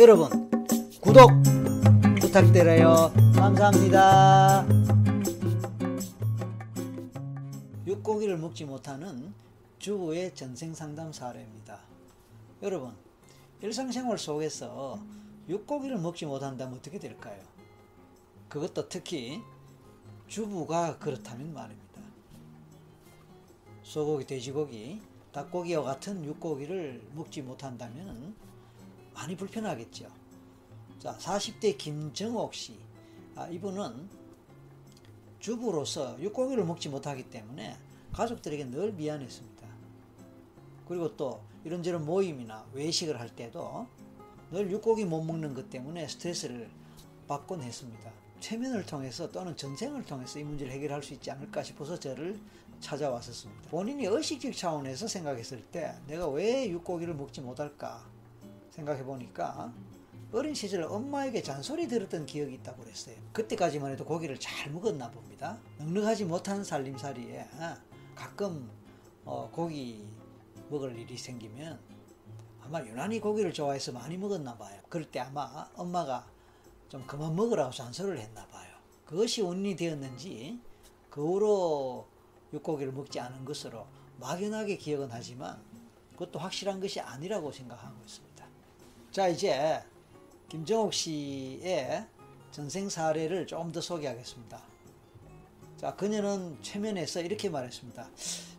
[0.00, 0.30] 여러분
[1.02, 1.30] 구독
[2.22, 3.12] 부탁드려요.
[3.36, 4.66] 감사합니다.
[7.86, 9.34] 육고기를 먹지 못하는
[9.78, 11.80] 주부의 전생 상담 사례입니다.
[12.62, 12.94] 여러분
[13.60, 14.98] 일상생활 속에서
[15.50, 17.42] 육고기를 먹지 못한다면 어떻게 될까요?
[18.48, 19.42] 그것도 특히
[20.28, 22.00] 주부가 그렇다면 말입니다.
[23.82, 28.34] 소고기, 돼지고기, 닭고기와 같은 육고기를 먹지 못한다면
[29.14, 30.08] 많이 불편하겠죠.
[30.98, 32.78] 자, 40대 김정옥 씨.
[33.34, 34.08] 아, 이분은
[35.38, 37.76] 주부로서 육고기를 먹지 못하기 때문에
[38.12, 39.66] 가족들에게 늘 미안했습니다.
[40.86, 43.86] 그리고 또 이런저런 모임이나 외식을 할 때도
[44.50, 46.68] 늘 육고기 못 먹는 것 때문에 스트레스를
[47.28, 48.10] 받곤 했습니다.
[48.40, 52.40] 최면을 통해서 또는 전생을 통해서 이 문제를 해결할 수 있지 않을까 싶어서 저를
[52.80, 53.70] 찾아왔었습니다.
[53.70, 58.04] 본인이 의식적 차원에서 생각했을 때 내가 왜 육고기를 먹지 못할까
[58.70, 59.72] 생각해 보니까
[60.32, 63.16] 어린 시절 엄마에게 잔소리 들었던 기억이 있다고 그랬어요.
[63.32, 65.58] 그때까지만 해도 고기를 잘 먹었나 봅니다.
[65.78, 67.48] 넉넉하지 못한 살림살이에
[68.14, 68.70] 가끔
[69.24, 70.06] 어, 고기
[70.70, 71.80] 먹을 일이 생기면
[72.62, 74.80] 아마 유난히 고기를 좋아해서 많이 먹었나 봐요.
[74.88, 76.26] 그럴 때 아마 엄마가
[76.88, 78.70] 좀 그만 먹으라고 잔소리를 했나 봐요.
[79.04, 80.60] 그것이 원인이 되었는지
[81.10, 82.06] 그 후로
[82.52, 83.86] 육고기를 먹지 않은 것으로
[84.20, 85.60] 막연하게 기억은 하지만
[86.12, 88.29] 그것도 확실한 것이 아니라고 생각하고 있습니다.
[89.10, 89.82] 자 이제
[90.48, 92.06] 김정옥 씨의
[92.52, 94.62] 전생 사례를 좀더 소개하겠습니다.
[95.76, 98.08] 자 그녀는 최면에서 이렇게 말했습니다.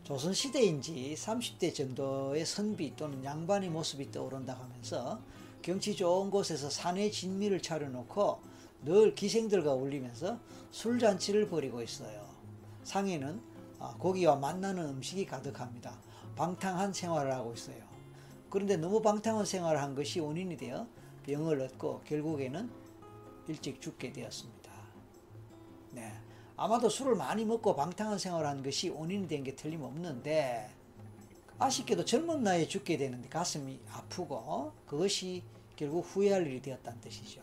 [0.04, 5.22] 조선시대인지 30대 정도의 선비 또는 양반의 모습이 떠오른다 하면서
[5.62, 8.42] 경치 좋은 곳에서 산에 진미를 차려놓고
[8.84, 10.38] 늘 기생들과 어울리면서
[10.72, 12.28] 술잔치를 벌이고 있어요.
[12.84, 13.42] 상에는
[13.80, 15.98] 아, 고기와 만나는 음식이 가득합니다.
[16.36, 17.92] 방탕한 생활을 하고 있어요.
[18.52, 20.86] 그런데 너무 방탕한 생활을 한 것이 원인이 되어
[21.24, 22.70] 병을 얻고 결국에는
[23.48, 24.72] 일찍 죽게 되었습니다.
[25.92, 26.14] 네.
[26.58, 30.70] 아마도 술을 많이 먹고 방탕한 생활을 한 것이 원인이 된 게 틀림없는데
[31.58, 35.44] 아쉽게도 젊은 나이에 죽게 되는데 가슴이 아프고 그것이
[35.76, 37.42] 결국 후회할 일이 되었다는 뜻이죠.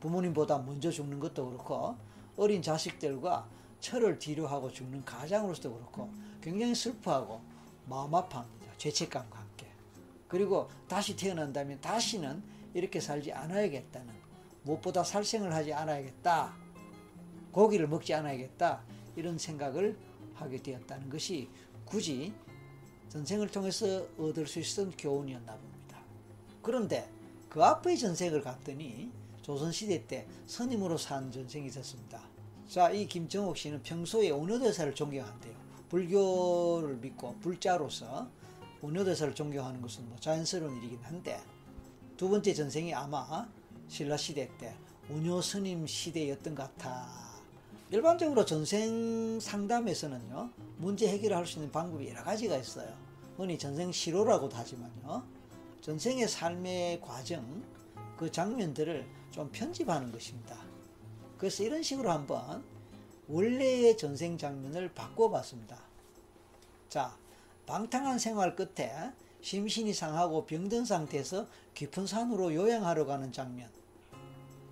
[0.00, 1.96] 부모님보다 먼저 죽는 것도 그렇고
[2.36, 3.46] 어린 자식들과
[3.80, 7.40] 철을 뒤로 하고 죽는 가장으로서도 그렇고 굉장히 슬퍼하고
[7.86, 8.66] 마음 아파합니다.
[8.78, 9.39] 죄책감과.
[10.30, 12.42] 그리고 다시 태어난다면 다시는
[12.72, 14.14] 이렇게 살지 않아야겠다는
[14.62, 16.54] 무엇보다 살생을 하지 않아야겠다.
[17.50, 18.82] 고기를 먹지 않아야겠다.
[19.16, 19.98] 이런 생각을
[20.34, 21.48] 하게 되었다는 것이
[21.84, 22.32] 굳이
[23.08, 25.98] 전생을 통해서 얻을 수 있었던 교훈이었나 봅니다.
[26.62, 27.10] 그런데
[27.48, 29.10] 그 앞의 전생을 갔더니
[29.42, 32.22] 조선시대 때 스님으로 산 전생이 있었습니다.
[32.68, 35.54] 자, 이 김정옥 씨는 평소에 원효대사를 존경한대요.
[35.88, 38.30] 불교를 믿고 불자로서
[38.82, 41.40] 원효대사를 존경하는 것은 뭐 자연스러운 일이긴 한데
[42.16, 43.48] 두 번째 전생이 아마
[43.88, 44.74] 신라 시대 때
[45.08, 47.08] 원효 스님 시대였던 것 같아.
[47.90, 52.94] 일반적으로 전생 상담에서는요 문제 해결을 할수 있는 방법이 여러 가지가 있어요.
[53.36, 55.24] 흔히 전생 시로라고도 하지만요
[55.80, 57.62] 전생의 삶의 과정
[58.16, 60.56] 그 장면들을 좀 편집하는 것입니다.
[61.38, 62.62] 그래서 이런 식으로 한번
[63.28, 65.78] 원래의 전생 장면을 바꿔봤습니다.
[66.88, 67.16] 자,
[67.70, 73.70] 방탕한 생활 끝에 심신이 상하고 병든 상태에서 깊은 산으로 요양하러 가는 장면.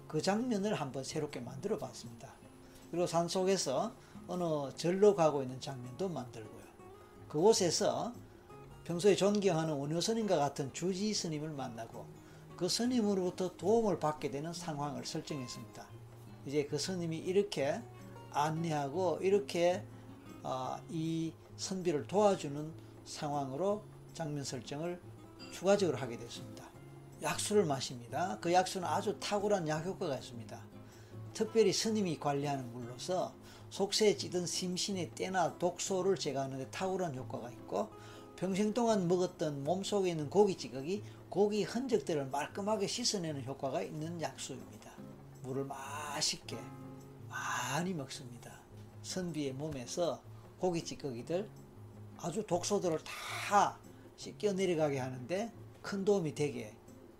[0.08, 2.32] 그 장면을 한번 새롭게 만들어 봤습니다.
[2.90, 3.92] 그리고 산 속에서
[4.26, 6.64] 어느 절로 가고 있는 장면도 만들고요.
[7.28, 8.12] 그곳에서
[8.82, 12.04] 평소에 존경하는 원효 스님과 같은 주지 스님을 만나고
[12.56, 15.86] 그 스님으로부터 도움을 받게 되는 상황을 설정했습니다.
[16.46, 17.80] 이제 그 스님이 이렇게
[18.32, 19.84] 안내하고 이렇게
[20.42, 23.82] 어, 이 선비를 도와주는 상황으로
[24.12, 25.00] 장면 설정을
[25.52, 26.68] 추가적으로 하게 됐습니다.
[27.22, 28.38] 약수를 마십니다.
[28.40, 30.60] 그 약수는 아주 탁월한 약 효과가 있습니다.
[31.32, 33.34] 특별히 스님이 관리하는 물로서
[33.70, 37.88] 속세에 찌든 심신의 때나 독소를 제거하는 데 탁월한 효과가 있고
[38.36, 44.92] 평생 동안 먹었던 몸속에 있는 고기 찌꺼기, 고기 흔적들을 말끔하게 씻어내는 효과가 있는 약수입니다.
[45.42, 46.56] 물을 맛있게
[47.28, 48.52] 많이 먹습니다.
[49.02, 50.22] 선비의 몸에서
[50.58, 51.48] 고기 찌꺼기들
[52.18, 53.78] 아주 독소들을 다
[54.16, 56.74] 씻겨 내려가게 하는데 큰 도움이 되게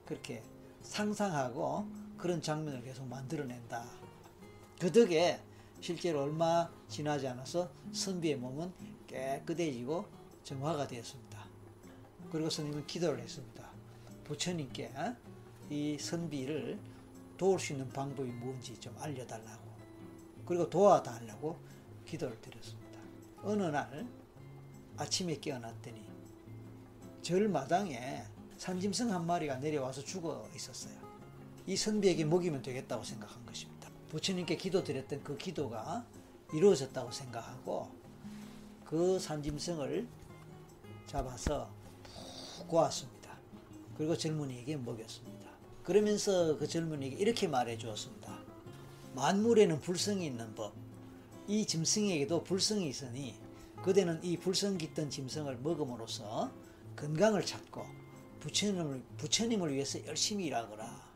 [0.05, 0.43] 그렇게
[0.83, 1.87] 상상하고
[2.17, 3.85] 그런 장면을 계속 만들어낸다.
[4.81, 5.41] 그 덕에
[5.81, 8.73] 실제로 얼마 지나지 않아서 선비의 몸은
[9.07, 10.05] 깨끗해지고
[10.43, 11.45] 정화가 되었습니다.
[12.31, 13.71] 그리고 스님은 기도를 했습니다.
[14.25, 14.93] 부처님께
[15.71, 16.79] 이 선비를
[17.37, 19.69] 도울 수 있는 방법이 뭔지 좀 알려달라고
[20.45, 21.57] 그리고 도와달라고
[22.05, 22.99] 기도를 드렸습니다.
[23.43, 24.07] 어느 날
[24.99, 26.05] 아침에 깨어났더니
[27.23, 28.25] 절 마당에
[28.59, 30.95] 산짐승 한 마리가 내려와서 죽어 있었어요.
[31.67, 33.89] 이 선비에게 먹이면 되겠다고 생각한 것입니다.
[34.11, 36.05] 부처님께 기도드렸던 그 기도가
[36.53, 37.89] 이루어졌다고 생각하고
[38.85, 40.09] 그 산짐승을
[41.07, 41.71] 잡아서
[42.57, 43.37] 푹 고았습니다.
[43.97, 45.51] 그리고 젊은이에게 먹였습니다.
[45.85, 48.39] 그러면서 그 젊은이에게 이렇게 말해 주었습니다.
[49.15, 50.73] 만물에는 불성이 있는 법.
[51.47, 53.35] 이 짐승에게도 불성이 있으니
[53.83, 56.53] 그대는 이 불성 깃든 짐승을 먹음으로써
[56.97, 57.85] 건강을 찾고
[58.41, 61.09] 부처님을, 부처님을 위해서 열심히 일하거라.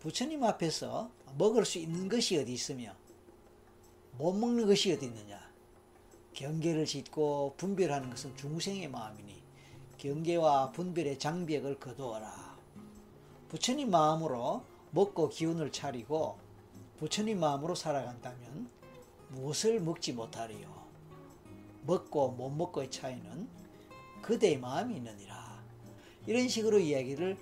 [0.00, 2.94] 부처님 앞에서 먹을 수 있는 것이 어디 있으며
[4.18, 5.40] 못 먹는 것이 어디 있느냐.
[6.32, 9.42] 경계를 짓고 분별하는 것은 중생의 마음이니
[9.98, 12.56] 경계와 분별의 장벽을 거두어라.
[13.48, 16.38] 부처님 마음으로 먹고 기운을 차리고
[16.98, 18.70] 부처님 마음으로 살아간다면
[19.30, 20.85] 무엇을 먹지 못하리요.
[21.86, 23.48] 먹고 못 먹고의 차이는
[24.22, 25.62] 그대의 마음이 있느니라.
[26.26, 27.36] 이런 식으로 이야기를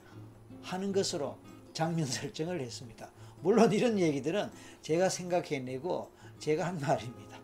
[0.62, 1.38] 하는 것으로
[1.72, 3.10] 장면 설정을 했습니다.
[3.40, 4.50] 물론 이런 얘기들은
[4.82, 7.38] 제가 생각해내고 제가 한 말입니다.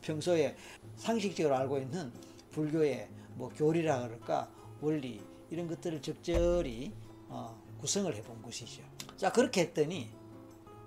[0.00, 0.56] 평소에
[0.96, 2.12] 상식적으로 알고 있는
[2.52, 4.50] 불교의 뭐 교리라 그럴까
[4.80, 6.92] 원리 이런 것들을 적절히
[7.28, 8.82] 어, 구성을 해본 것이죠.
[9.16, 10.10] 자 그렇게 했더니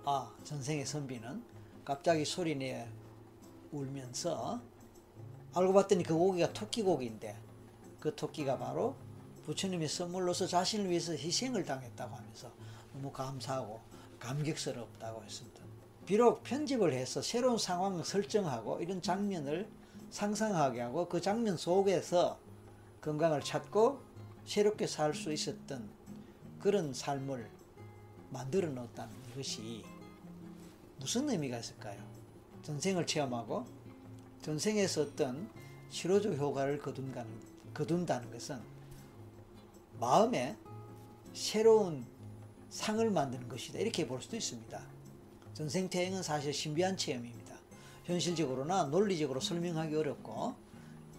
[0.06, 1.44] 아 전생의 선비는
[1.86, 2.88] 갑자기 소리내
[3.71, 4.62] 울면서
[5.55, 7.35] 알고 봤더니 그 고기가 토끼 고기인데
[8.00, 8.95] 그 토끼가 바로
[9.45, 12.51] 부처님의 선물로서 자신을 위해서 희생을 당했다고 하면서
[12.94, 13.79] 너무 감사하고
[14.19, 15.61] 감격스럽다고 했습니다.
[16.05, 19.69] 비록 편집을 해서 새로운 상황을 설정하고 이런 장면을
[20.09, 22.39] 상상하게 하고 그 장면 속에서
[23.01, 24.01] 건강을 찾고
[24.45, 25.89] 새롭게 살 수 있었던
[26.59, 27.49] 그런 삶을
[28.29, 29.83] 만들어 놓았다는 것이
[30.99, 32.01] 무슨 의미가 있을까요?
[32.63, 33.65] 전생을 체험하고
[34.44, 35.50] 전생에서 어떤
[35.90, 37.31] 치료적 효과를 거둔다는,
[37.74, 38.60] 거둔다는 것은
[40.00, 40.57] 마음에
[41.34, 42.06] 새로운
[42.69, 43.80] 상을 만드는 것이다.
[43.80, 44.81] 이렇게 볼 수도 있습니다.
[45.54, 47.56] 전생태행은 사실 신비한 체험입니다.
[48.04, 50.56] 현실적으로나 논리적으로 설명하기 어렵고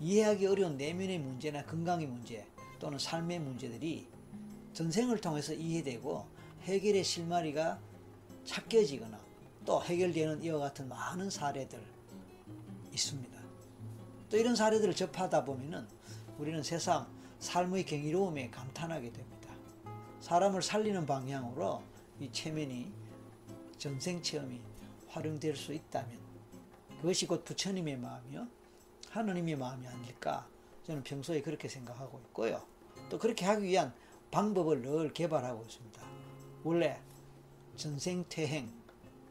[0.00, 2.47] 이해하기 어려운 내면의 문제나 건강의 문제
[2.79, 4.06] 또는 삶의 문제들이
[4.75, 6.26] 전생을 통해서 이해되고
[6.65, 7.81] 해결의 실마리가
[8.44, 9.19] 찾겨지거나
[9.65, 11.94] 또 해결되는 이와 같은 많은 사례들
[12.94, 13.41] 있습니다.
[14.31, 15.87] 또 이런 사례들을 접하다 보면은
[16.38, 17.06] 우리는 세상
[17.41, 19.55] 삶의 경이로움에 감탄하게 됩니다.
[20.20, 21.82] 사람을 살리는 방향으로
[22.19, 22.93] 이 체면이
[23.76, 24.61] 전생 체험이
[25.08, 26.19] 활용될 수 있다면
[27.00, 28.46] 그것이 곧 부처님의 마음이요
[29.11, 30.49] 하느님의 마음이 아닐까
[30.85, 32.64] 저는 평소에 그렇게 생각하고 있고요.
[33.11, 33.93] 또 그렇게 하기 위한
[34.31, 36.02] 방법을 늘 개발하고 있습니다.
[36.64, 37.00] 원래
[37.76, 38.73] 전생 퇴행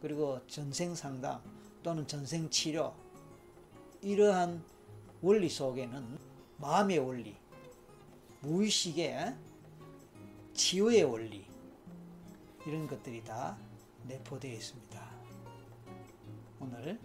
[0.01, 1.41] 그리고 전생 상담
[1.81, 2.93] 또는 전생 치료
[4.03, 4.61] 이러한
[5.21, 6.19] 원리 속에는
[6.57, 7.37] 마음의 원리,
[8.41, 9.33] 무의식의
[10.53, 11.45] 치유의 원리
[12.67, 13.57] 이런 것들이 다
[14.05, 15.09] 내포되어 있습니다.
[16.59, 16.99] 오늘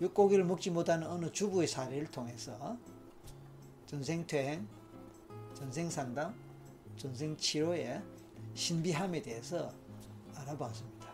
[0.00, 2.76] 육고기를 먹지 못하는 어느 주부의 사례를 통해서
[3.86, 4.66] 전생퇴행,
[5.54, 6.34] 전생상담,
[6.96, 8.02] 전생치료의
[8.54, 9.72] 신비함에 대해서
[10.34, 11.06] 알아봤습니다.